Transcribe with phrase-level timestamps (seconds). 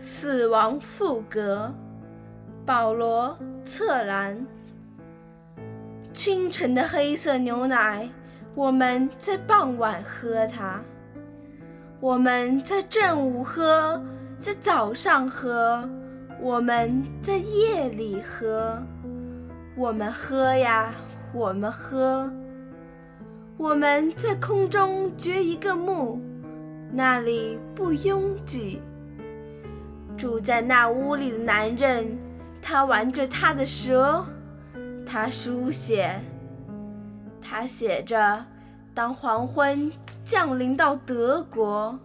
[0.00, 1.74] 死亡赋格，
[2.64, 4.46] 保罗·策兰。
[6.12, 8.08] 清晨的黑色牛奶，
[8.54, 10.80] 我们在傍晚喝它；
[11.98, 14.00] 我们在正午喝，
[14.38, 15.88] 在早上喝，
[16.40, 18.80] 我们在夜里喝。
[19.76, 20.94] 我们喝呀，
[21.34, 22.32] 我们喝。
[23.56, 26.20] 我们在空中掘一个墓，
[26.92, 28.80] 那里不拥挤。
[30.18, 32.18] 住在那屋里的男人，
[32.60, 34.26] 他玩着他的蛇，
[35.06, 36.20] 他书写，
[37.40, 38.44] 他写着
[38.92, 39.92] ：“当黄昏
[40.24, 41.96] 降临到德国，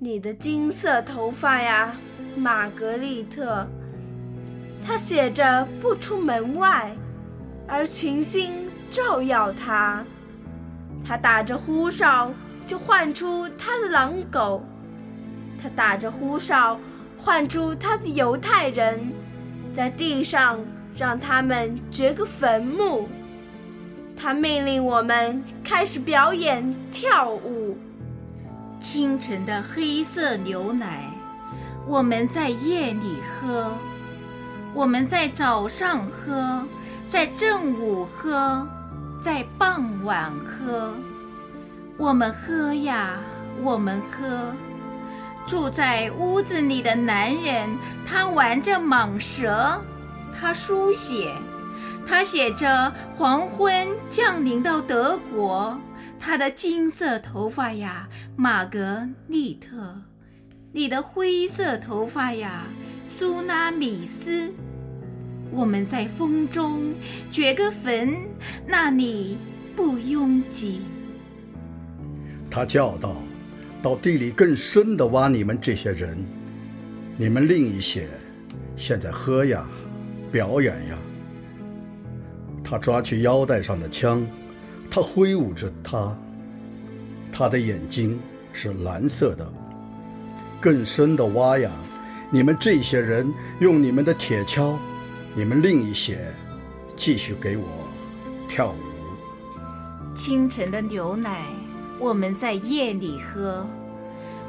[0.00, 1.94] 你的金色头发呀，
[2.34, 3.64] 玛格丽特。”
[4.84, 6.92] 他写着：“不出门外，
[7.68, 10.04] 而群星照耀他。”
[11.06, 12.32] 他打着呼哨，
[12.66, 14.64] 就唤出他的狼狗。
[15.60, 16.78] 他打着呼哨，
[17.16, 19.12] 唤出他的犹太人，
[19.74, 20.58] 在地上
[20.96, 23.08] 让他们掘个坟墓。
[24.16, 27.76] 他命令我们开始表演跳舞。
[28.80, 31.10] 清晨的黑色牛奶，
[31.86, 33.72] 我们在夜里喝；
[34.74, 36.64] 我们在早上喝，
[37.08, 38.66] 在正午喝，
[39.20, 40.94] 在傍晚喝。
[41.96, 43.18] 我们喝呀，
[43.62, 44.52] 我们喝。
[45.48, 49.82] 住在屋子里的男人，他玩着蟒蛇，
[50.38, 51.32] 他书写，
[52.06, 55.80] 他写着黄昏降临到德国。
[56.20, 60.02] 他的金色头发呀，玛格丽特，
[60.70, 62.64] 你的灰色头发呀，
[63.06, 64.52] 苏拉米斯。
[65.50, 66.92] 我们在风中
[67.30, 68.14] 掘个坟，
[68.66, 69.38] 那里
[69.74, 70.82] 不拥挤。
[72.50, 73.16] 他叫道。
[73.82, 76.18] 到地里更深的挖你们这些人，
[77.16, 78.08] 你们另一些，
[78.76, 79.68] 现在喝呀，
[80.32, 80.98] 表演呀。
[82.64, 84.26] 他抓去腰带上的枪，
[84.90, 86.16] 他挥舞着它，
[87.32, 88.18] 他的眼睛
[88.52, 89.50] 是蓝色的。
[90.60, 91.70] 更深的挖呀，
[92.30, 94.76] 你们这些人用你们的铁锹，
[95.34, 96.18] 你们另一些，
[96.96, 97.64] 继续给我
[98.48, 100.14] 跳舞。
[100.16, 101.57] 清晨的牛奶。
[101.98, 103.66] 我们在夜里喝，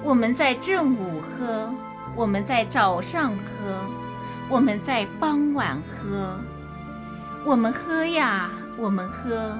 [0.04, 1.68] 我们在正午喝，
[2.16, 3.86] 我们在早上喝，
[4.48, 6.40] 我们在傍晚喝。
[7.46, 9.58] 我们喝呀，我们喝。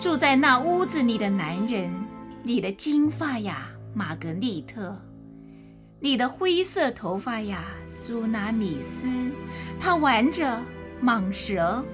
[0.00, 1.92] 住在那屋子里的男人，
[2.42, 4.94] 你的金发呀，玛格丽特；
[6.00, 9.06] 你的灰色头发呀，苏拉米斯。
[9.78, 10.58] 他玩着
[11.02, 11.84] 蟒蛇。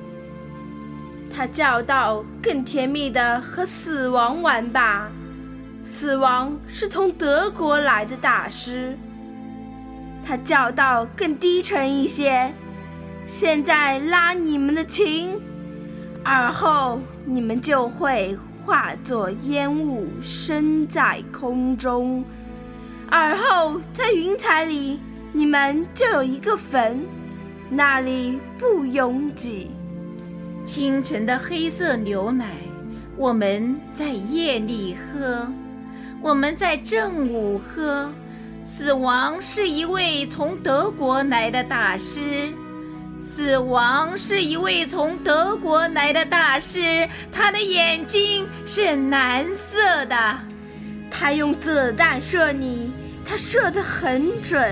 [1.30, 5.08] 他叫道：“更甜蜜的和死亡玩吧，
[5.84, 8.98] 死亡是从德国来的大师。”
[10.24, 12.52] 他叫道：“更低沉一些，
[13.24, 15.38] 现在拉你们的琴，
[16.24, 22.24] 而后你们就会化作烟雾升在空中，
[23.10, 24.98] 而后在云彩里，
[25.32, 27.06] 你们就有一个坟，
[27.70, 29.70] 那里不拥挤。”
[30.68, 32.44] 清晨的黑色牛奶，
[33.16, 35.46] 我们在夜里喝；
[36.20, 38.12] 我们在正午喝。
[38.66, 42.52] 死亡是一位从德国来的大师，
[43.22, 47.08] 死亡是一位从德国来的大师。
[47.32, 50.38] 他的眼睛是蓝色的，
[51.10, 52.92] 他用子弹射你，
[53.24, 54.70] 他射得很准。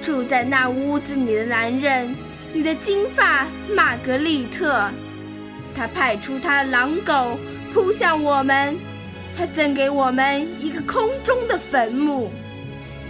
[0.00, 2.16] 住在那屋子里的男人。
[2.54, 4.90] 你的金发，玛格丽特，
[5.74, 7.38] 他派出他的狼狗
[7.72, 8.76] 扑向我们，
[9.34, 12.30] 他赠给我们一个空中的坟墓。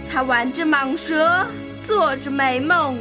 [0.09, 1.45] 他玩着蟒蛇，
[1.85, 2.97] 做着美梦。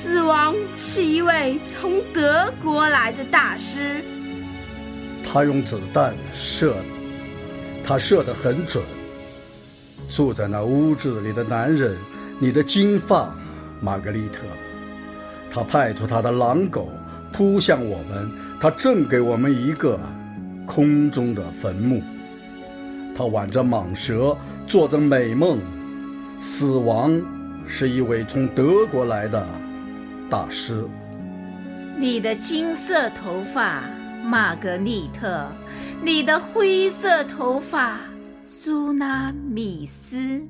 [0.00, 4.00] 死亡是一位从德国来的大师。
[5.24, 6.76] 他用子弹射，
[7.84, 8.84] 他射得很准。
[10.08, 11.98] 住在那屋子里的男人，
[12.38, 13.34] 你的金发，
[13.80, 14.42] 玛格丽特。
[15.50, 16.90] 他派出他的狼狗
[17.32, 18.30] 扑向我们，
[18.60, 19.98] 他赠给我们一个
[20.66, 22.02] 空中的坟墓。
[23.16, 24.36] 他挽着蟒蛇，
[24.66, 25.58] 做着美梦。
[26.40, 27.20] 死亡
[27.66, 29.44] 是一位从德国来的
[30.30, 30.86] 大师。
[31.96, 33.82] 你的金色头发，
[34.24, 35.48] 玛格丽特；
[36.00, 37.98] 你的灰色头发，
[38.44, 40.46] 苏拉米斯。